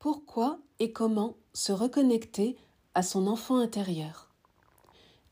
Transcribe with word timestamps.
Pourquoi 0.00 0.60
et 0.78 0.92
comment 0.92 1.34
se 1.52 1.72
reconnecter 1.72 2.56
à 2.94 3.02
son 3.02 3.26
enfant 3.26 3.56
intérieur 3.56 4.28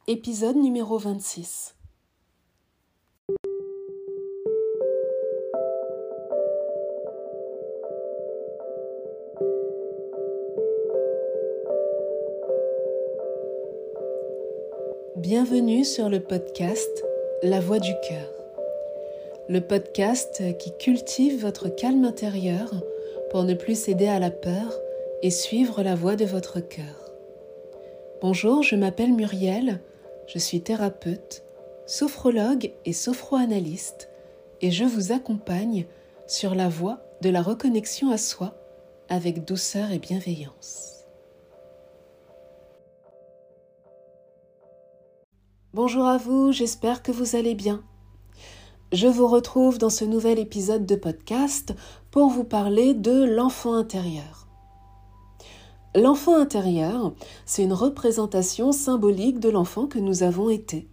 Épisode 0.08 0.56
numéro 0.56 0.98
26 0.98 1.76
Bienvenue 15.16 15.84
sur 15.84 16.08
le 16.08 16.18
podcast 16.18 17.04
La 17.44 17.60
Voix 17.60 17.78
du 17.78 17.92
cœur. 18.08 18.32
Le 19.48 19.60
podcast 19.60 20.42
qui 20.58 20.76
cultive 20.76 21.40
votre 21.40 21.68
calme 21.68 22.04
intérieur 22.04 22.74
pour 23.36 23.44
ne 23.44 23.52
plus 23.52 23.78
céder 23.78 24.08
à 24.08 24.18
la 24.18 24.30
peur 24.30 24.72
et 25.20 25.28
suivre 25.28 25.82
la 25.82 25.94
voie 25.94 26.16
de 26.16 26.24
votre 26.24 26.58
cœur. 26.58 27.12
Bonjour, 28.22 28.62
je 28.62 28.76
m'appelle 28.76 29.12
Muriel, 29.12 29.82
je 30.26 30.38
suis 30.38 30.62
thérapeute, 30.62 31.44
sophrologue 31.84 32.72
et 32.86 32.94
sophroanalyste 32.94 34.08
et 34.62 34.70
je 34.70 34.84
vous 34.84 35.12
accompagne 35.12 35.84
sur 36.26 36.54
la 36.54 36.70
voie 36.70 37.00
de 37.20 37.28
la 37.28 37.42
reconnexion 37.42 38.10
à 38.10 38.16
soi 38.16 38.54
avec 39.10 39.44
douceur 39.44 39.90
et 39.90 39.98
bienveillance. 39.98 41.04
Bonjour 45.74 46.06
à 46.06 46.16
vous, 46.16 46.52
j'espère 46.52 47.02
que 47.02 47.12
vous 47.12 47.36
allez 47.36 47.54
bien. 47.54 47.84
Je 48.96 49.08
vous 49.08 49.26
retrouve 49.26 49.76
dans 49.76 49.90
ce 49.90 50.06
nouvel 50.06 50.38
épisode 50.38 50.86
de 50.86 50.96
podcast 50.96 51.74
pour 52.10 52.30
vous 52.30 52.44
parler 52.44 52.94
de 52.94 53.24
l'enfant 53.24 53.74
intérieur. 53.74 54.48
L'enfant 55.94 56.34
intérieur, 56.34 57.12
c'est 57.44 57.64
une 57.64 57.74
représentation 57.74 58.72
symbolique 58.72 59.38
de 59.38 59.50
l'enfant 59.50 59.86
que 59.86 59.98
nous 59.98 60.22
avons 60.22 60.48
été. 60.48 60.88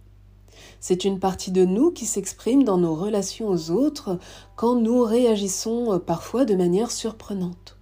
C'est 0.80 1.06
une 1.06 1.18
partie 1.18 1.50
de 1.50 1.64
nous 1.64 1.92
qui 1.92 2.04
s'exprime 2.04 2.62
dans 2.62 2.76
nos 2.76 2.94
relations 2.94 3.48
aux 3.48 3.70
autres 3.70 4.18
quand 4.54 4.74
nous 4.74 5.02
réagissons 5.02 5.98
parfois 5.98 6.44
de 6.44 6.54
manière 6.54 6.90
surprenante. 6.90 7.78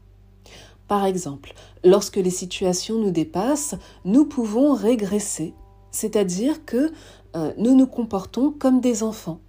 Par 0.87 1.05
exemple, 1.05 1.53
lorsque 1.83 2.19
les 2.19 2.31
situations 2.31 3.01
nous 3.01 3.11
dépassent, 3.11 3.75
nous 4.05 4.25
pouvons 4.25 4.73
régresser, 4.73 5.53
c'est-à-dire 5.91 6.65
que 6.65 6.93
euh, 7.35 7.53
nous 7.59 7.75
nous 7.75 7.89
comportons 7.89 8.53
comme 8.53 8.81
des 8.81 9.03
enfants 9.03 9.41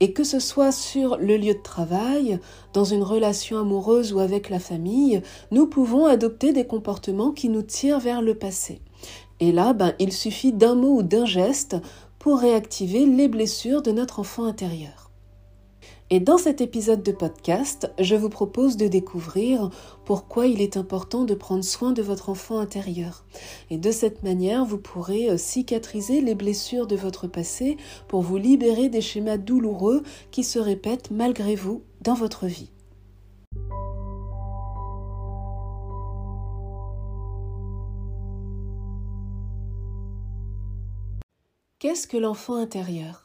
et 0.00 0.12
que 0.12 0.24
ce 0.24 0.38
soit 0.38 0.72
sur 0.72 1.16
le 1.16 1.36
lieu 1.36 1.54
de 1.54 1.62
travail, 1.62 2.38
dans 2.72 2.84
une 2.84 3.02
relation 3.02 3.58
amoureuse 3.58 4.12
ou 4.12 4.18
avec 4.18 4.50
la 4.50 4.58
famille, 4.58 5.22
nous 5.50 5.66
pouvons 5.66 6.06
adopter 6.06 6.52
des 6.52 6.66
comportements 6.66 7.32
qui 7.32 7.48
nous 7.48 7.62
tirent 7.62 8.00
vers 8.00 8.22
le 8.22 8.34
passé. 8.34 8.80
Et 9.40 9.52
là, 9.52 9.72
ben, 9.72 9.94
il 9.98 10.12
suffit 10.12 10.52
d'un 10.52 10.74
mot 10.74 10.98
ou 10.98 11.02
d'un 11.02 11.26
geste 11.26 11.76
pour 12.18 12.38
réactiver 12.38 13.06
les 13.06 13.28
blessures 13.28 13.82
de 13.82 13.92
notre 13.92 14.20
enfant 14.20 14.44
intérieur. 14.44 15.03
Et 16.10 16.20
dans 16.20 16.36
cet 16.36 16.60
épisode 16.60 17.02
de 17.02 17.12
podcast, 17.12 17.90
je 17.98 18.14
vous 18.14 18.28
propose 18.28 18.76
de 18.76 18.88
découvrir 18.88 19.70
pourquoi 20.04 20.46
il 20.46 20.60
est 20.60 20.76
important 20.76 21.24
de 21.24 21.34
prendre 21.34 21.64
soin 21.64 21.92
de 21.92 22.02
votre 22.02 22.28
enfant 22.28 22.58
intérieur. 22.58 23.24
Et 23.70 23.78
de 23.78 23.90
cette 23.90 24.22
manière, 24.22 24.66
vous 24.66 24.76
pourrez 24.76 25.30
euh, 25.30 25.38
cicatriser 25.38 26.20
les 26.20 26.34
blessures 26.34 26.86
de 26.86 26.94
votre 26.94 27.26
passé 27.26 27.78
pour 28.06 28.20
vous 28.20 28.36
libérer 28.36 28.90
des 28.90 29.00
schémas 29.00 29.38
douloureux 29.38 30.02
qui 30.30 30.44
se 30.44 30.58
répètent 30.58 31.10
malgré 31.10 31.54
vous 31.54 31.82
dans 32.02 32.14
votre 32.14 32.46
vie. 32.46 32.70
Qu'est-ce 41.78 42.06
que 42.06 42.18
l'enfant 42.18 42.56
intérieur? 42.56 43.23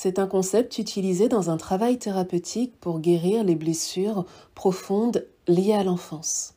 C'est 0.00 0.20
un 0.20 0.28
concept 0.28 0.78
utilisé 0.78 1.28
dans 1.28 1.50
un 1.50 1.56
travail 1.56 1.98
thérapeutique 1.98 2.78
pour 2.78 3.00
guérir 3.00 3.42
les 3.42 3.56
blessures 3.56 4.26
profondes 4.54 5.26
liées 5.48 5.72
à 5.72 5.82
l'enfance. 5.82 6.54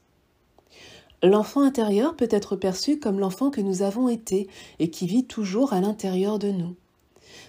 L'enfant 1.24 1.62
intérieur 1.62 2.16
peut 2.16 2.28
être 2.30 2.56
perçu 2.56 3.00
comme 3.00 3.20
l'enfant 3.20 3.50
que 3.50 3.60
nous 3.60 3.82
avons 3.82 4.10
été 4.10 4.48
et 4.78 4.92
qui 4.92 5.08
vit 5.08 5.26
toujours 5.26 5.74
à 5.74 5.82
l'intérieur 5.82 6.38
de 6.38 6.52
nous. 6.52 6.76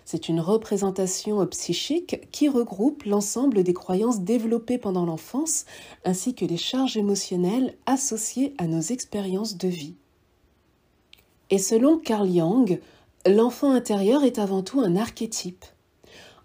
C'est 0.06 0.31
une 0.31 0.41
représentation 0.41 1.47
psychique 1.48 2.26
qui 2.31 2.48
regroupe 2.48 3.02
l'ensemble 3.02 3.62
des 3.62 3.75
croyances 3.75 4.22
développées 4.22 4.78
pendant 4.78 5.04
l'enfance 5.04 5.66
ainsi 6.06 6.34
que 6.34 6.47
les 6.47 6.56
charges 6.56 6.97
émotionnelles 6.97 7.76
associées 7.84 8.54
à 8.56 8.66
nos 8.66 8.81
expériences 8.81 9.58
de 9.58 9.69
vie. 9.69 9.97
Et 11.50 11.58
selon 11.58 11.98
Carl 11.98 12.32
Jung, 12.32 12.81
l'enfant 13.26 13.72
intérieur 13.72 14.25
est 14.25 14.38
avant 14.38 14.62
tout 14.62 14.81
un 14.81 14.97
archétype. 14.97 15.66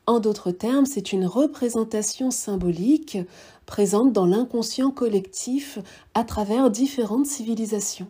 En 0.08 0.22
d'autres 0.22 0.52
termes, 0.52 0.86
c'est 0.86 1.12
une 1.12 1.26
représentation 1.26 2.32
symbolique 2.32 3.18
présente 3.66 4.14
dans 4.14 4.26
l'inconscient 4.26 4.90
collectif 4.90 5.80
à 6.14 6.24
travers 6.24 6.72
différentes 6.72 7.26
civilisations. 7.26 8.08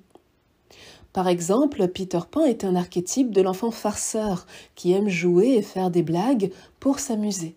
Par 1.12 1.28
exemple, 1.28 1.88
Peter 1.88 2.19
Pan 2.30 2.44
est 2.46 2.63
un 2.63 2.75
archétype 2.75 3.31
de 3.31 3.41
l'enfant 3.41 3.72
farceur 3.72 4.46
qui 4.75 4.91
aime 4.91 5.09
jouer 5.09 5.56
et 5.56 5.63
faire 5.63 5.90
des 5.90 6.03
blagues 6.03 6.52
pour 6.80 7.00
s'amuser. 7.00 7.56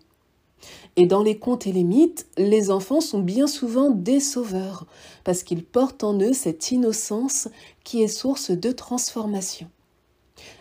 Et 0.95 1.05
dans 1.05 1.21
les 1.21 1.37
contes 1.37 1.67
et 1.67 1.71
les 1.71 1.83
mythes, 1.83 2.25
les 2.35 2.71
enfants 2.71 3.01
sont 3.01 3.21
bien 3.21 3.45
souvent 3.45 3.91
des 3.91 4.19
sauveurs, 4.19 4.87
parce 5.23 5.43
qu'ils 5.43 5.63
portent 5.63 6.03
en 6.03 6.19
eux 6.19 6.33
cette 6.33 6.71
innocence 6.71 7.47
qui 7.83 8.01
est 8.01 8.07
source 8.07 8.49
de 8.49 8.71
transformation. 8.71 9.69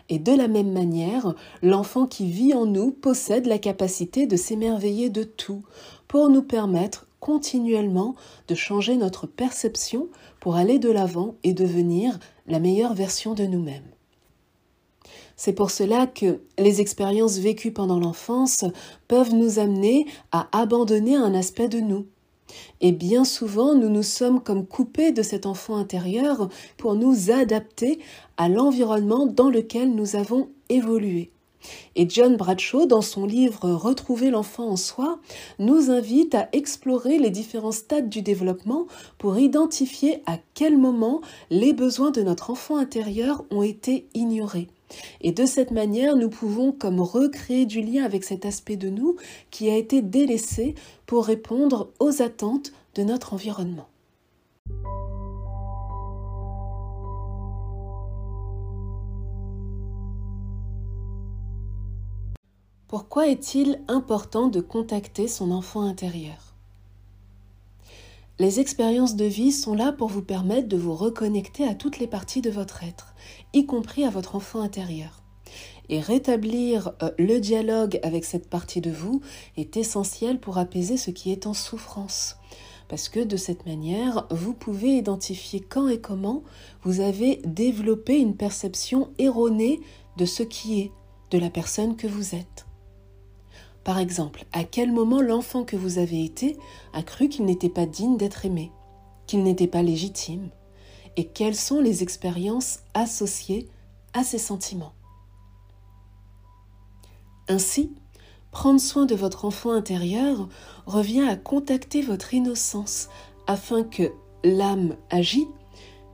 Et 0.09 0.19
de 0.19 0.33
la 0.33 0.49
même 0.49 0.73
manière, 0.73 1.35
l'enfant 1.63 2.07
qui 2.07 2.31
vit 2.31 2.55
en 2.55 2.67
nous 2.67 2.91
possède 2.91 3.47
la 3.47 3.59
capacité 3.59 4.27
de 4.27 4.37
s'émerveiller 4.37 5.11
de 5.11 5.23
tout 5.23 5.63
pour 6.09 6.29
nous 6.29 6.43
permettre 6.43 7.07
continuellement 7.21 8.17
de 8.49 8.55
changer 8.55 8.97
notre 8.97 9.27
perception 9.27 10.09
pour 10.41 10.57
aller 10.57 10.79
de 10.79 10.91
l'avant 10.91 11.37
et 11.45 11.53
devenir 11.53 12.19
la 12.47 12.59
meilleure 12.59 12.95
version 12.95 13.35
de 13.35 13.45
nous-mêmes. 13.45 13.85
C'est 15.37 15.53
pour 15.55 15.71
cela 15.71 16.07
que 16.07 16.41
les 16.59 16.81
expériences 16.81 17.39
vécues 17.39 17.73
pendant 17.73 17.99
l'enfance 17.99 18.65
peuvent 19.09 19.35
nous 19.35 19.59
amener 19.59 20.07
à 20.33 20.49
abandonner 20.53 21.17
un 21.17 21.35
aspect 21.35 21.69
de 21.69 21.81
nous, 21.81 22.07
et 22.81 22.93
bien 22.93 23.25
souvent, 23.25 23.75
nous 23.75 23.89
nous 23.89 24.03
sommes 24.03 24.43
comme 24.43 24.67
coupés 24.67 25.13
de 25.13 25.23
cet 25.23 25.47
enfant 25.47 25.77
intérieur 25.77 26.49
pour 26.77 26.95
nous 26.95 27.31
adapter 27.31 27.99
à 28.37 28.49
l'environnement 28.49 29.27
dans 29.27 29.51
lequel 29.51 29.95
nous 29.95 30.17
avons 30.17 30.49
évolué. 30.69 31.31
Et 31.95 32.09
John 32.09 32.37
Bradshaw, 32.37 32.87
dans 32.87 33.03
son 33.03 33.27
livre 33.27 33.71
Retrouver 33.71 34.31
l'enfant 34.31 34.69
en 34.69 34.77
soi, 34.77 35.21
nous 35.59 35.91
invite 35.91 36.35
à 36.35 36.49
explorer 36.53 37.19
les 37.19 37.31
différents 37.31 37.73
stades 37.73 38.09
du 38.09 38.23
développement 38.23 38.87
pour 39.19 39.39
identifier 39.39 40.23
à 40.27 40.39
quel 40.55 40.79
moment 40.79 41.21
les 41.51 41.73
besoins 41.73 42.11
de 42.11 42.23
notre 42.23 42.51
enfant 42.51 42.77
intérieur 42.77 43.45
ont 43.51 43.63
été 43.63 44.09
ignorés. 44.15 44.69
Et 45.21 45.33
de 45.33 45.47
cette 45.47 45.71
manière, 45.71 46.17
nous 46.17 46.31
pouvons 46.31 46.73
comme 46.73 47.01
recréer 47.01 47.67
du 47.67 47.81
lien 47.81 48.05
avec 48.05 48.25
cet 48.25 48.47
aspect 48.47 48.77
de 48.77 48.89
nous 48.89 49.17
qui 49.51 49.71
a 49.71 49.77
été 49.77 50.03
délaissé 50.03 50.75
pour 51.07 51.27
répondre 51.27 51.91
aux 51.99 52.23
attentes 52.23 52.73
de 52.95 53.03
notre 53.03 53.35
environnement. 53.35 53.89
Pourquoi 62.89 63.29
est-il 63.29 63.81
important 63.87 64.49
de 64.49 64.61
contacter 64.61 65.29
son 65.29 65.53
enfant 65.53 65.83
intérieur? 65.83 66.50
Les 68.41 68.59
expériences 68.59 69.17
de 69.17 69.27
vie 69.27 69.53
sont 69.53 69.75
là 69.75 69.93
pour 69.93 70.09
vous 70.09 70.23
permettre 70.23 70.67
de 70.67 70.79
vous 70.79 70.95
reconnecter 70.95 71.69
à 71.69 71.75
toutes 71.75 71.99
les 71.99 72.07
parties 72.07 72.41
de 72.41 72.49
votre 72.49 72.83
être, 72.83 73.15
y 73.53 73.67
compris 73.67 74.03
à 74.03 74.09
votre 74.09 74.35
enfant 74.35 74.63
intérieur. 74.63 75.23
Et 75.91 76.01
rétablir 76.01 76.93
euh, 77.03 77.11
le 77.19 77.39
dialogue 77.39 78.01
avec 78.03 78.25
cette 78.25 78.49
partie 78.49 78.81
de 78.81 78.91
vous 78.91 79.21
est 79.59 79.77
essentiel 79.77 80.41
pour 80.41 80.57
apaiser 80.57 80.97
ce 80.97 81.11
qui 81.11 81.31
est 81.33 81.47
en 81.47 81.53
souffrance. 81.53 82.39
Parce 82.89 83.11
que 83.11 83.21
de 83.21 83.37
cette 83.37 83.67
manière, 83.67 84.27
vous 84.31 84.55
pouvez 84.55 84.97
identifier 84.97 85.61
quand 85.61 85.89
et 85.89 86.01
comment 86.01 86.43
vous 86.83 87.01
avez 87.01 87.43
développé 87.45 88.17
une 88.19 88.37
perception 88.37 89.11
erronée 89.19 89.81
de 90.17 90.25
ce 90.25 90.43
qui 90.43 90.81
est, 90.81 90.93
de 91.31 91.37
la 91.37 91.51
personne 91.51 91.95
que 91.95 92.07
vous 92.07 92.35
êtes. 92.35 92.70
Par 93.85 93.99
exemple, 93.99 94.45
à 94.53 94.65
quel 94.65 94.93
moment 94.93 95.21
l'enfant 95.21 95.65
que 95.65 95.77
vous 95.77 95.99
avez 95.99 96.25
été 96.25 96.57
a 96.93 97.03
cru 97.03 97.29
qu'il 97.29 97.45
n'était 97.45 97.69
pas 97.71 97.87
digne 97.87 98.17
d'être 98.17 98.45
aimé, 98.45 98.73
qu'il 99.27 99.43
n'était 99.43 99.67
pas 99.67 99.83
légitime, 99.83 100.51
et 101.17 101.27
quelles 101.27 101.57
sont 101.57 101.81
les 101.81 102.03
expériences 102.03 102.81
associées 102.95 103.69
à 104.13 104.23
ces 104.23 104.39
sentiments? 104.39 104.93
Ainsi, 107.49 107.93
prendre 108.53 108.81
soin 108.81 109.07
de 109.07 109.15
votre 109.15 109.45
enfant 109.45 109.73
intérieur 109.73 110.49
revient 110.87 111.27
à 111.29 111.37
contacter 111.37 112.03
votre 112.03 112.35
innocence 112.35 113.09
afin 113.47 113.83
que 113.83 114.13
l'âme 114.45 114.97
agie 115.11 115.49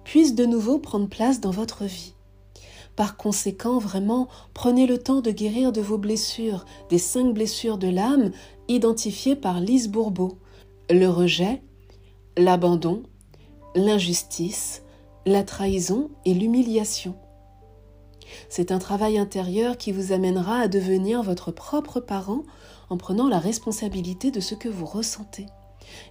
puisse 0.04 0.34
de 0.34 0.46
nouveau 0.46 0.78
prendre 0.78 1.08
place 1.08 1.40
dans 1.40 1.50
votre 1.50 1.84
vie. 1.84 2.15
Par 2.96 3.18
conséquent, 3.18 3.78
vraiment, 3.78 4.26
prenez 4.54 4.86
le 4.86 4.98
temps 4.98 5.20
de 5.20 5.30
guérir 5.30 5.70
de 5.70 5.82
vos 5.82 5.98
blessures, 5.98 6.64
des 6.88 6.98
cinq 6.98 7.34
blessures 7.34 7.76
de 7.76 7.88
l'âme 7.88 8.30
identifiées 8.68 9.36
par 9.36 9.60
Lise 9.60 9.88
Bourbeau. 9.88 10.38
Le 10.90 11.06
rejet, 11.06 11.62
l'abandon, 12.38 13.02
l'injustice, 13.74 14.82
la 15.26 15.42
trahison 15.42 16.10
et 16.24 16.32
l'humiliation. 16.32 17.14
C'est 18.48 18.72
un 18.72 18.78
travail 18.78 19.18
intérieur 19.18 19.76
qui 19.76 19.92
vous 19.92 20.12
amènera 20.12 20.58
à 20.60 20.68
devenir 20.68 21.22
votre 21.22 21.52
propre 21.52 22.00
parent 22.00 22.44
en 22.88 22.96
prenant 22.96 23.28
la 23.28 23.38
responsabilité 23.38 24.30
de 24.30 24.40
ce 24.40 24.54
que 24.54 24.68
vous 24.68 24.86
ressentez. 24.86 25.46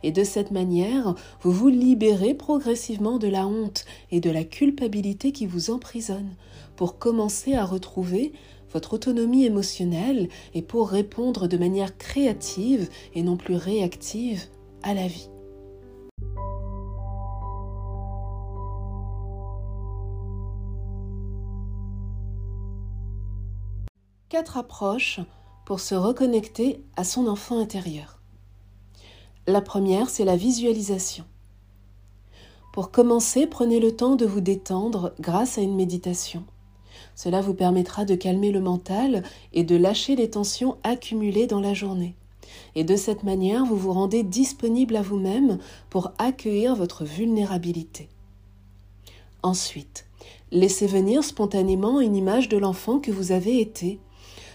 Et 0.04 0.12
de 0.12 0.24
cette 0.24 0.52
manière, 0.52 1.16
vous 1.42 1.52
vous 1.52 1.70
libérez 1.70 2.34
progressivement 2.34 3.18
de 3.18 3.28
la 3.28 3.48
honte 3.48 3.86
et 4.12 4.20
de 4.20 4.30
la 4.30 4.44
culpabilité 4.44 5.32
qui 5.32 5.46
vous 5.46 5.70
emprisonnent 5.70 6.36
pour 6.76 6.98
commencer 6.98 7.54
à 7.54 7.66
retrouver 7.66 8.34
votre 8.72 8.94
autonomie 8.94 9.46
émotionnelle 9.46 10.28
et 10.54 10.62
pour 10.62 10.90
répondre 10.90 11.48
de 11.48 11.58
manière 11.58 11.98
créative 11.98 12.90
et 13.14 13.24
non 13.24 13.38
plus 13.38 13.56
réactive 13.56 14.44
à 14.84 14.94
la 14.94 15.08
vie. 15.08 15.30
Quatre 24.30 24.58
approches 24.58 25.22
pour 25.66 25.80
se 25.80 25.96
reconnecter 25.96 26.84
à 26.98 27.04
son 27.04 27.28
enfant 27.28 27.60
intérieur. 27.60 28.15
La 29.48 29.62
première, 29.62 30.10
c'est 30.10 30.26
la 30.26 30.36
visualisation. 30.36 31.24
Pour 32.74 32.90
commencer, 32.90 33.46
prenez 33.46 33.80
le 33.80 33.96
temps 33.96 34.16
de 34.16 34.26
vous 34.26 34.42
détendre 34.42 35.14
grâce 35.20 35.60
à 35.60 35.62
une 35.62 35.76
méditation. 35.76 36.44
Cela 37.14 37.42
vous 37.42 37.54
permettra 37.54 38.06
de 38.06 38.16
calmer 38.16 38.52
le 38.52 38.60
mental 38.60 39.22
et 39.54 39.64
de 39.64 39.76
lâcher 39.76 40.16
les 40.16 40.32
tensions 40.32 40.78
accumulées 40.84 41.46
dans 41.46 41.62
la 41.62 41.76
journée. 41.76 42.16
Et 42.74 42.84
de 42.84 42.96
cette 42.96 43.22
manière, 43.22 43.66
vous 43.66 43.78
vous 43.78 43.94
rendez 43.94 44.24
disponible 44.24 44.96
à 44.96 45.04
vous-même 45.04 45.60
pour 45.92 46.12
accueillir 46.18 46.76
votre 46.76 47.04
vulnérabilité. 47.04 48.10
Ensuite, 49.44 50.08
laissez 50.52 50.88
venir 50.88 51.24
spontanément 51.24 52.02
une 52.02 52.16
image 52.16 52.50
de 52.50 52.58
l'enfant 52.58 53.00
que 53.00 53.12
vous 53.12 53.32
avez 53.32 53.62
été. 53.62 54.00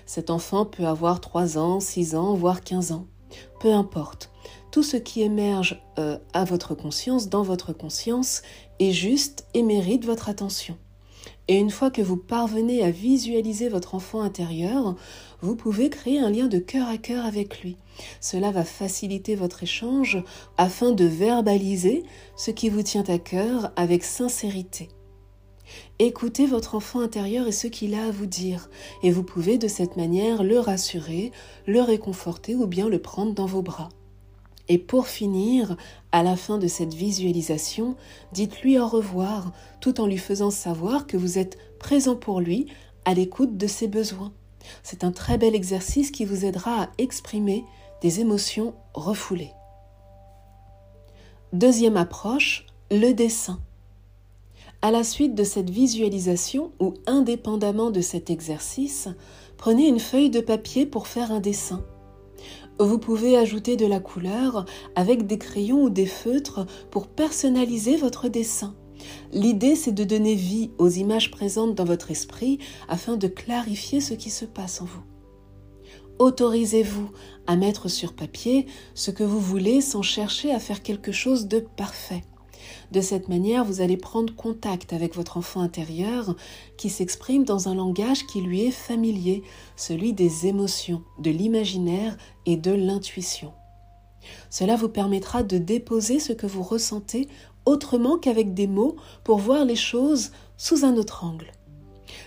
Cet 0.05 0.31
enfant 0.31 0.65
peut 0.65 0.87
avoir 0.87 1.21
3 1.21 1.59
ans, 1.59 1.79
6 1.79 2.17
ans, 2.17 2.35
voire 2.35 2.63
15 2.63 2.91
ans. 2.91 3.07
Peu 3.61 3.73
importe 3.73 4.31
tout 4.71 4.83
ce 4.83 4.97
qui 4.97 5.23
émerge 5.23 5.83
euh, 5.99 6.19
à 6.33 6.45
votre 6.45 6.75
conscience, 6.75 7.29
dans 7.29 7.43
votre 7.43 7.73
conscience, 7.73 8.43
est 8.79 8.93
juste 8.93 9.47
et 9.55 9.63
mérite 9.63 10.05
votre 10.05 10.29
attention. 10.29 10.77
Et 11.49 11.57
une 11.57 11.71
fois 11.71 11.91
que 11.91 12.03
vous 12.03 12.17
parvenez 12.17 12.83
à 12.83 12.91
visualiser 12.91 13.69
votre 13.69 13.95
enfant 13.95 14.21
intérieur, 14.21 14.95
vous 15.41 15.57
pouvez 15.57 15.91
créer 15.91 16.21
un 16.21 16.31
lien 16.31 16.47
de 16.47 16.59
cœur 16.59 16.89
à 16.89 16.97
cœur 16.97 17.27
avec 17.27 17.63
lui. 17.63 17.77
Cela 18.21 18.53
va 18.53 18.65
faciliter 18.65 19.35
votre 19.35 19.65
échange 19.65 20.23
afin 20.57 20.93
de 20.93 21.05
verbaliser 21.05 22.05
ce 22.37 22.53
qui 22.53 22.69
vous 22.69 22.83
tient 22.83 23.05
à 23.09 23.19
cœur 23.19 23.73
avec 23.77 24.05
sincérité. 24.05 24.89
Écoutez 25.99 26.47
votre 26.47 26.75
enfant 26.75 27.01
intérieur 27.01 27.47
et 27.47 27.53
ce 27.53 27.67
qu'il 27.67 27.95
a 27.95 28.07
à 28.07 28.11
vous 28.11 28.27
dire, 28.27 28.71
et 29.03 29.11
vous 29.11 29.23
pouvez 29.23 29.59
de 29.59 29.69
cette 29.69 29.97
manière 29.97 30.43
le 30.43 30.59
rassurer, 30.59 31.33
le 31.67 31.81
réconforter 31.81 32.55
ou 32.55 32.67
bien 32.67 32.89
le 32.89 33.01
prendre 33.01 33.35
dans 33.35 33.47
vos 33.47 33.63
bras. 33.63 33.89
Et 34.71 34.79
pour 34.79 35.09
finir, 35.09 35.77
à 36.13 36.23
la 36.23 36.37
fin 36.37 36.57
de 36.57 36.69
cette 36.69 36.95
visualisation, 36.95 37.97
dites-lui 38.31 38.79
au 38.79 38.87
revoir 38.87 39.51
tout 39.81 40.01
en 40.01 40.07
lui 40.07 40.17
faisant 40.17 40.53
savoir 40.53 41.09
que 41.09 41.17
vous 41.17 41.39
êtes 41.39 41.59
présent 41.81 42.15
pour 42.15 42.41
lui, 42.41 42.67
à 43.05 43.13
l'écoute 43.13 43.57
de 43.57 43.67
ses 43.67 43.89
besoins. 43.89 44.33
C'est 44.85 45.03
un 45.03 45.11
très 45.11 45.39
bel 45.39 45.57
exercice 45.57 46.13
qui 46.13 46.25
vous 46.25 46.45
aidera 46.45 46.85
à 46.85 46.89
exprimer 46.99 47.65
des 48.01 48.21
émotions 48.21 48.75
refoulées. 48.95 49.51
Deuxième 51.53 51.97
approche, 51.97 52.65
le 52.93 53.13
dessin. 53.13 53.59
À 54.83 54.93
la 54.93 55.03
suite 55.03 55.35
de 55.35 55.43
cette 55.43 55.71
visualisation 55.71 56.71
ou 56.79 56.95
indépendamment 57.09 57.91
de 57.91 58.01
cet 58.01 58.31
exercice, 58.31 59.09
prenez 59.57 59.89
une 59.89 59.99
feuille 59.99 60.31
de 60.31 60.41
papier 60.41 60.87
pour 60.87 61.09
faire 61.09 61.33
un 61.33 61.41
dessin. 61.41 61.85
Vous 62.81 62.99
pouvez 62.99 63.37
ajouter 63.37 63.77
de 63.77 63.85
la 63.85 64.01
couleur 64.01 64.65
avec 64.97 65.27
des 65.27 65.37
crayons 65.37 65.83
ou 65.83 65.91
des 65.91 66.07
feutres 66.07 66.65
pour 66.91 67.09
personnaliser 67.09 67.99
votre 67.99 68.29
dessin. 68.29 68.75
L'idée, 69.33 69.77
c'est 69.77 69.93
de 69.93 70.03
donner 70.03 70.35
vie 70.35 70.71
aux 70.79 70.89
images 70.89 71.31
présentes 71.31 71.75
dans 71.75 71.85
votre 71.85 72.11
esprit 72.11 72.59
afin 72.89 73.19
de 73.19 73.29
clarifier 73.29 74.01
ce 74.01 74.15
qui 74.15 74.31
se 74.31 74.47
passe 74.47 74.81
en 74.81 74.87
vous. 74.87 75.03
Autorisez-vous 76.19 77.11
à 77.47 77.55
mettre 77.57 77.89
sur 77.89 78.15
papier 78.15 78.65
ce 78.95 79.11
que 79.11 79.25
vous 79.25 79.41
voulez 79.41 79.83
sans 79.83 80.03
chercher 80.03 80.51
à 80.51 80.59
faire 80.59 80.83
quelque 80.83 81.13
chose 81.13 81.49
de 81.49 81.61
parfait. 81.61 82.23
De 82.93 83.01
cette 83.01 83.29
manière, 83.29 83.65
vous 83.65 83.81
allez 83.81 83.97
prendre 83.97 84.35
contact 84.35 84.93
avec 84.93 85.15
votre 85.15 85.37
enfant 85.37 85.61
intérieur 85.61 86.35
qui 86.77 86.91
s'exprime 86.91 87.45
dans 87.45 87.69
un 87.69 87.75
langage 87.75 88.27
qui 88.27 88.41
lui 88.41 88.63
est 88.63 88.71
familier, 88.71 89.43
celui 89.77 90.13
des 90.13 90.47
émotions, 90.47 91.03
de 91.19 91.31
l'imaginaire 91.31 92.17
et 92.47 92.57
de 92.57 92.73
l'intuition. 92.73 93.53
Cela 94.51 94.77
vous 94.77 94.89
permettra 94.89 95.43
de 95.43 95.59
déposer 95.59 96.21
ce 96.21 96.33
que 96.33 96.47
vous 96.47 96.63
ressentez 96.63 97.29
autrement 97.65 98.19
qu'avec 98.19 98.55
des 98.55 98.67
mots 98.67 98.97
pour 99.25 99.39
voir 99.39 99.65
les 99.65 99.77
choses 99.77 100.33
sous 100.57 100.85
un 100.85 100.97
autre 100.97 101.25
angle. 101.25 101.53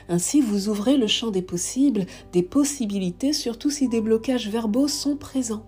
Ainsi, 0.10 0.42
vous 0.42 0.70
ouvrez 0.70 0.98
le 0.98 1.08
champ 1.08 1.32
des 1.32 1.42
possibles, 1.42 2.06
des 2.32 2.44
possibilités, 2.44 3.34
surtout 3.34 3.70
si 3.70 3.88
des 3.88 4.02
blocages 4.02 4.50
verbaux 4.50 4.88
sont 4.88 5.16
présents. 5.16 5.66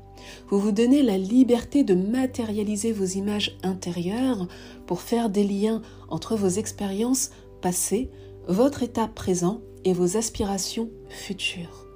Vous 0.50 0.60
vous 0.60 0.72
donnez 0.72 1.04
la 1.04 1.18
liberté 1.18 1.83
de 1.83 1.95
matérialiser 1.95 2.92
vos 2.92 3.06
images 3.06 3.57
intérieures 3.63 4.48
pour 4.86 5.01
faire 5.01 5.30
des 5.30 5.44
liens 5.44 5.81
entre 6.10 6.36
vos 6.36 6.48
expériences 6.48 7.31
passées, 7.62 8.10
votre 8.48 8.83
état 8.83 9.07
présent 9.07 9.62
et 9.83 9.94
vos 9.94 10.18
aspirations 10.18 10.89
futures. 11.10 11.88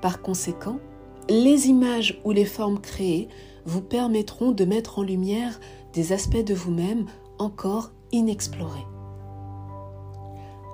Par 0.00 0.20
conséquent, 0.20 0.78
les 1.28 1.68
images 1.68 2.20
ou 2.24 2.32
les 2.32 2.44
formes 2.44 2.80
créées 2.80 3.28
vous 3.64 3.80
permettront 3.80 4.52
de 4.52 4.64
mettre 4.64 4.98
en 4.98 5.02
lumière 5.02 5.58
des 5.94 6.12
aspects 6.12 6.44
de 6.44 6.54
vous-même 6.54 7.06
encore 7.38 7.92
inexplorés. 8.12 8.86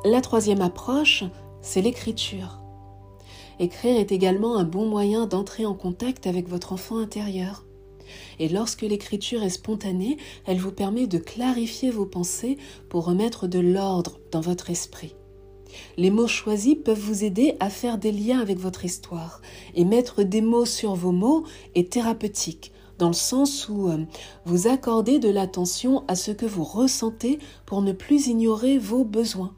La 0.04 0.20
troisième 0.20 0.62
approche, 0.62 1.24
c'est 1.60 1.82
l'écriture. 1.82 2.59
Écrire 3.60 4.00
est 4.00 4.10
également 4.10 4.56
un 4.56 4.64
bon 4.64 4.86
moyen 4.86 5.26
d'entrer 5.26 5.66
en 5.66 5.74
contact 5.74 6.26
avec 6.26 6.48
votre 6.48 6.72
enfant 6.72 6.96
intérieur. 6.96 7.66
Et 8.38 8.48
lorsque 8.48 8.80
l'écriture 8.80 9.42
est 9.42 9.50
spontanée, 9.50 10.16
elle 10.46 10.58
vous 10.58 10.72
permet 10.72 11.06
de 11.06 11.18
clarifier 11.18 11.90
vos 11.90 12.06
pensées 12.06 12.56
pour 12.88 13.04
remettre 13.04 13.46
de 13.46 13.58
l'ordre 13.58 14.18
dans 14.32 14.40
votre 14.40 14.70
esprit. 14.70 15.14
Les 15.98 16.10
mots 16.10 16.26
choisis 16.26 16.74
peuvent 16.82 16.98
vous 16.98 17.22
aider 17.22 17.56
à 17.60 17.68
faire 17.68 17.98
des 17.98 18.12
liens 18.12 18.40
avec 18.40 18.58
votre 18.58 18.86
histoire, 18.86 19.42
et 19.74 19.84
mettre 19.84 20.22
des 20.22 20.40
mots 20.40 20.64
sur 20.64 20.94
vos 20.94 21.12
mots 21.12 21.44
est 21.74 21.92
thérapeutique, 21.92 22.72
dans 22.96 23.08
le 23.08 23.12
sens 23.12 23.68
où 23.68 23.90
euh, 23.90 23.98
vous 24.46 24.68
accordez 24.68 25.18
de 25.18 25.28
l'attention 25.28 26.02
à 26.08 26.16
ce 26.16 26.30
que 26.30 26.46
vous 26.46 26.64
ressentez 26.64 27.38
pour 27.66 27.82
ne 27.82 27.92
plus 27.92 28.28
ignorer 28.28 28.78
vos 28.78 29.04
besoins. 29.04 29.54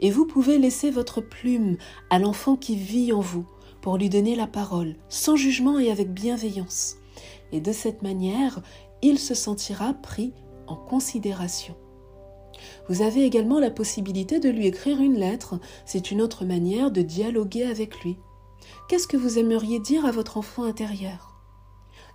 Et 0.00 0.10
vous 0.10 0.26
pouvez 0.26 0.58
laisser 0.58 0.90
votre 0.90 1.20
plume 1.20 1.76
à 2.10 2.18
l'enfant 2.18 2.56
qui 2.56 2.76
vit 2.76 3.12
en 3.12 3.20
vous 3.20 3.46
pour 3.80 3.96
lui 3.96 4.08
donner 4.08 4.36
la 4.36 4.46
parole, 4.46 4.96
sans 5.08 5.36
jugement 5.36 5.78
et 5.78 5.90
avec 5.90 6.12
bienveillance. 6.12 6.96
Et 7.52 7.60
de 7.60 7.72
cette 7.72 8.02
manière, 8.02 8.60
il 9.02 9.18
se 9.18 9.34
sentira 9.34 9.94
pris 9.94 10.32
en 10.66 10.76
considération. 10.76 11.74
Vous 12.88 13.02
avez 13.02 13.24
également 13.24 13.58
la 13.58 13.70
possibilité 13.70 14.40
de 14.40 14.48
lui 14.48 14.66
écrire 14.66 15.00
une 15.00 15.18
lettre, 15.18 15.58
c'est 15.86 16.10
une 16.10 16.20
autre 16.20 16.44
manière 16.44 16.90
de 16.90 17.02
dialoguer 17.02 17.64
avec 17.64 18.00
lui. 18.00 18.16
Qu'est-ce 18.88 19.08
que 19.08 19.16
vous 19.16 19.38
aimeriez 19.38 19.80
dire 19.80 20.04
à 20.04 20.10
votre 20.10 20.36
enfant 20.36 20.64
intérieur? 20.64 21.40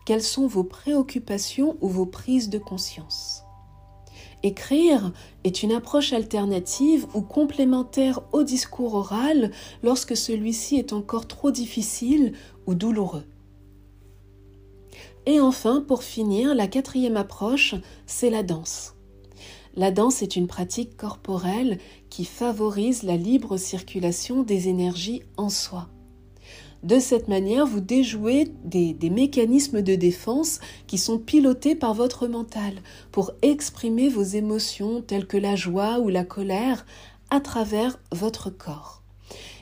Quelles 0.05 0.21
sont 0.21 0.45
vos 0.45 0.63
préoccupations 0.63 1.77
ou 1.81 1.89
vos 1.89 2.05
prises 2.05 2.49
de 2.49 2.59
conscience? 2.59 3.34
Écrire 4.45 5.11
est 5.43 5.63
une 5.63 5.71
approche 5.71 6.13
alternative 6.13 7.07
ou 7.15 7.21
complémentaire 7.21 8.21
au 8.31 8.43
discours 8.43 8.93
oral 8.93 9.49
lorsque 9.81 10.15
celui-ci 10.15 10.75
est 10.75 10.93
encore 10.93 11.27
trop 11.27 11.49
difficile 11.49 12.33
ou 12.67 12.75
douloureux. 12.75 13.25
Et 15.25 15.39
enfin, 15.39 15.81
pour 15.81 16.03
finir, 16.03 16.53
la 16.53 16.67
quatrième 16.67 17.17
approche, 17.17 17.73
c'est 18.05 18.29
la 18.29 18.43
danse. 18.43 18.93
La 19.75 19.89
danse 19.89 20.21
est 20.21 20.35
une 20.35 20.45
pratique 20.45 20.95
corporelle 20.95 21.79
qui 22.11 22.23
favorise 22.23 23.01
la 23.01 23.17
libre 23.17 23.57
circulation 23.57 24.43
des 24.43 24.67
énergies 24.69 25.23
en 25.37 25.49
soi. 25.49 25.89
De 26.85 26.99
cette 26.99 27.27
manière, 27.27 27.65
vous 27.65 27.79
déjouez 27.79 28.51
des, 28.63 28.95
mécanismes 29.09 29.81
de 29.81 29.95
défense 29.95 30.59
qui 30.85 30.99
sont 30.99 31.17
pilotés 31.17 31.73
par 31.73 31.95
votre 31.95 32.27
mental 32.27 32.75
pour 33.11 33.31
exprimer 33.41 34.07
vos 34.07 34.21
émotions 34.21 35.01
telles 35.01 35.25
que 35.25 35.35
la 35.35 35.55
joie 35.55 35.97
ou 35.97 36.09
la 36.09 36.23
colère 36.23 36.85
à 37.31 37.39
travers 37.39 37.97
votre 38.11 38.51
corps. 38.51 39.01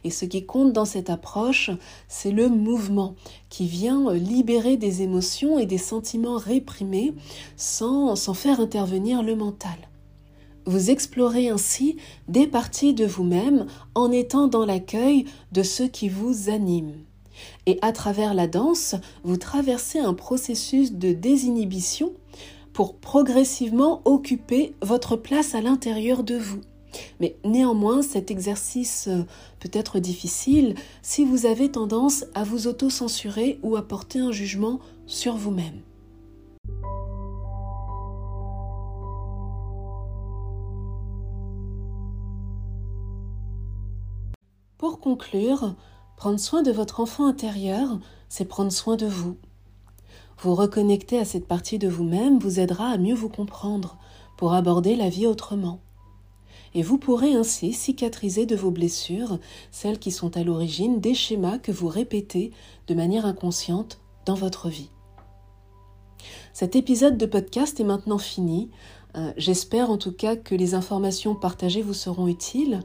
Et 0.03 0.09
ce 0.09 0.25
qui 0.25 0.45
compte 0.45 0.73
dans 0.73 0.83
cette 0.83 1.09
approche, 1.09 1.71
c'est 2.09 2.31
le 2.31 2.49
mouvement 2.49 3.15
qui 3.47 3.67
vient 3.67 4.11
libérer 4.11 4.75
des 4.75 5.01
émotions 5.01 5.57
et 5.57 5.65
des 5.65 5.77
sentiments 5.77 6.35
réprimés 6.35 7.13
sans, 7.55 8.17
sans 8.17 8.33
faire 8.33 8.59
intervenir 8.59 9.23
le 9.23 9.37
mental. 9.37 9.77
Vous 10.65 10.89
explorez 10.89 11.47
ainsi 11.47 11.95
des 12.27 12.47
parties 12.47 12.93
de 12.93 13.05
vous-même 13.05 13.65
en 13.95 14.11
étant 14.11 14.49
dans 14.49 14.65
l'accueil 14.65 15.23
de 15.53 15.63
ce 15.63 15.83
qui 15.83 16.09
vous 16.09 16.49
anime. 16.49 16.95
Et 17.65 17.79
à 17.81 17.91
travers 17.91 18.33
la 18.33 18.47
danse, 18.47 18.95
vous 19.23 19.37
traversez 19.37 19.99
un 19.99 20.13
processus 20.13 20.93
de 20.93 21.13
désinhibition 21.13 22.13
pour 22.73 22.97
progressivement 22.97 24.01
occuper 24.05 24.75
votre 24.81 25.15
place 25.15 25.55
à 25.55 25.61
l'intérieur 25.61 26.23
de 26.23 26.35
vous. 26.35 26.61
Mais 27.19 27.37
néanmoins, 27.43 28.01
cet 28.01 28.31
exercice 28.31 29.07
euh, 29.07 29.23
peut 29.59 29.69
être 29.71 29.99
difficile 29.99 30.75
si 31.01 31.25
vous 31.25 31.45
avez 31.45 31.71
tendance 31.71 32.25
à 32.35 32.43
vous 32.43 32.67
auto-censurer 32.67 33.59
ou 33.63 33.75
à 33.75 33.87
porter 33.87 34.19
un 34.19 34.31
jugement 34.31 34.79
sur 35.07 35.35
vous-même. 35.35 35.81
Pour 44.77 44.99
conclure, 44.99 45.75
prendre 46.23 46.39
soin 46.39 46.63
de 46.63 46.71
votre 46.71 47.01
enfant 47.01 47.27
intérieur, 47.27 47.99
c'est 48.29 48.45
prendre 48.45 48.71
soin 48.71 48.95
de 48.95 49.05
vous. 49.05 49.35
Vous 50.37 50.55
reconnecter 50.55 51.19
à 51.19 51.25
cette 51.25 51.49
partie 51.49 51.79
de 51.79 51.89
vous-même 51.89 52.39
vous 52.39 52.61
aidera 52.61 52.87
à 52.91 52.97
mieux 52.97 53.13
vous 53.13 53.27
comprendre 53.27 53.97
pour 54.37 54.53
aborder 54.53 54.95
la 54.95 55.09
vie 55.09 55.27
autrement 55.27 55.81
et 56.75 56.81
vous 56.81 56.97
pourrez 56.97 57.33
ainsi 57.33 57.73
cicatriser 57.73 58.45
de 58.45 58.55
vos 58.55 58.71
blessures 58.71 59.37
celles 59.69 59.99
qui 59.99 60.11
sont 60.11 60.37
à 60.37 60.45
l'origine 60.45 61.01
des 61.01 61.13
schémas 61.13 61.57
que 61.57 61.73
vous 61.73 61.89
répétez 61.89 62.51
de 62.87 62.95
manière 62.95 63.25
inconsciente 63.25 63.99
dans 64.25 64.35
votre 64.35 64.69
vie. 64.69 64.91
Cet 66.53 66.77
épisode 66.77 67.17
de 67.17 67.25
podcast 67.25 67.81
est 67.81 67.83
maintenant 67.83 68.17
fini. 68.17 68.71
Euh, 69.17 69.33
j'espère 69.35 69.91
en 69.91 69.97
tout 69.97 70.13
cas 70.13 70.37
que 70.37 70.55
les 70.55 70.73
informations 70.73 71.35
partagées 71.35 71.81
vous 71.81 71.93
seront 71.93 72.29
utiles. 72.29 72.79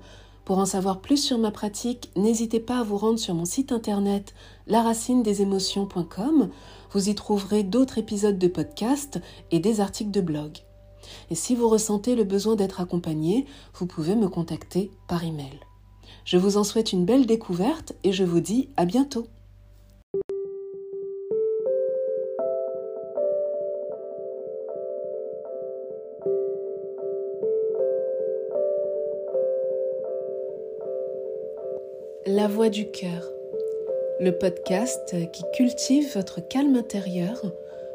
Pour 0.49 0.57
en 0.57 0.64
savoir 0.64 1.02
plus 1.02 1.23
sur 1.23 1.37
ma 1.37 1.50
pratique, 1.50 2.11
n'hésitez 2.17 2.59
pas 2.59 2.78
à 2.78 2.83
vous 2.83 2.97
rendre 2.97 3.19
sur 3.19 3.35
mon 3.35 3.45
site 3.45 3.71
internet 3.71 4.33
laracinedesémotions.com. 4.67 6.49
Vous 6.90 7.09
y 7.11 7.14
trouverez 7.14 7.64
d'autres 7.64 7.99
épisodes 7.99 8.38
de 8.38 8.49
podcast 8.49 9.21
et 9.50 9.59
des 9.59 9.83
articles 9.83 10.11
de 10.11 10.23
blog. 10.23 10.57
Et 11.28 11.35
si 11.35 11.55
vous 11.55 11.69
ressentez 11.69 12.17
le 12.17 12.25
besoin 12.25 12.57
d'être 12.57 12.81
accompagné, 12.81 13.45
vous 13.75 13.85
pouvez 13.85 14.17
me 14.17 14.31
contacter 14.31 14.90
par 15.07 15.23
email. 15.23 15.61
Je 16.25 16.38
vous 16.38 16.57
en 16.57 16.64
souhaite 16.64 16.95
une 16.95 17.05
belle 17.05 17.26
découverte 17.26 17.93
et 18.02 18.12
je 18.12 18.25
vous 18.25 18.40
dis 18.40 18.71
à 18.78 18.87
bientôt. 18.87 19.26
Voix 32.59 32.71
du 32.71 32.91
cœur, 32.91 33.23
le 34.19 34.37
podcast 34.37 35.15
qui 35.33 35.45
cultive 35.55 36.12
votre 36.12 36.41
calme 36.41 36.75
intérieur 36.75 37.41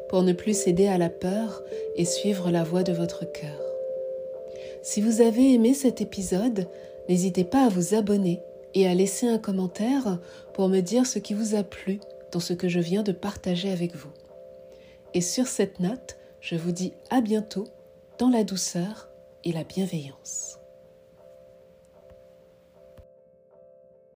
pour 0.07 0.23
ne 0.23 0.31
plus 0.31 0.57
céder 0.57 0.87
à 0.87 0.97
la 0.97 1.09
peur 1.09 1.61
et 1.97 2.05
suivre 2.05 2.49
la 2.49 2.63
voie 2.63 2.83
de 2.83 2.93
votre 2.93 3.29
cœur. 3.29 3.59
Si 4.81 5.01
vous 5.01 5.19
avez 5.19 5.53
aimé 5.53 5.73
cet 5.73 5.99
épisode, 5.99 6.69
n'hésitez 7.09 7.43
pas 7.43 7.65
à 7.65 7.67
vous 7.67 7.93
abonner 7.93 8.39
et 8.73 8.87
à 8.87 8.93
laisser 8.93 9.27
un 9.27 9.37
commentaire 9.37 10.17
pour 10.53 10.69
me 10.69 10.79
dire 10.79 11.05
ce 11.05 11.19
qui 11.19 11.33
vous 11.33 11.55
a 11.55 11.63
plu 11.63 11.99
dans 12.31 12.39
ce 12.39 12.53
que 12.53 12.69
je 12.69 12.79
viens 12.79 13.03
de 13.03 13.11
partager 13.11 13.69
avec 13.69 13.93
vous. 13.97 14.13
Et 15.13 15.19
sur 15.19 15.47
cette 15.47 15.81
note, 15.81 16.15
je 16.39 16.55
vous 16.55 16.71
dis 16.71 16.93
à 17.09 17.19
bientôt 17.19 17.67
dans 18.17 18.29
la 18.29 18.45
douceur 18.45 19.09
et 19.43 19.51
la 19.51 19.65
bienveillance. 19.65 20.62